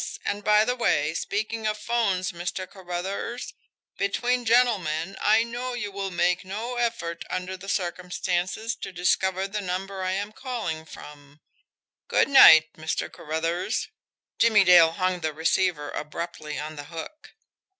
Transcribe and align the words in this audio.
And, 0.25 0.43
by 0.43 0.65
the 0.65 0.75
way, 0.75 1.13
speaking 1.13 1.67
of 1.67 1.77
'phones, 1.77 2.31
Mr. 2.31 2.67
Carruthers, 2.67 3.53
between 3.99 4.45
gentlemen, 4.47 5.15
I 5.21 5.43
know 5.43 5.75
you 5.75 5.91
will 5.91 6.09
make 6.09 6.43
no 6.43 6.77
effort 6.77 7.23
under 7.29 7.55
the 7.55 7.69
circumstances 7.69 8.75
to 8.77 8.91
discover 8.91 9.47
the 9.47 9.61
number 9.61 10.01
I 10.01 10.13
am 10.13 10.31
calling 10.31 10.85
from. 10.85 11.39
Good 12.07 12.29
night, 12.29 12.73
Mr. 12.75 13.13
Carruthers." 13.13 13.89
Jimmie 14.39 14.63
Dale 14.63 14.93
hung 14.93 15.19
the 15.19 15.33
receiver 15.33 15.91
abruptly 15.91 16.57
on 16.57 16.77
the 16.77 16.85
hook. 16.85 17.33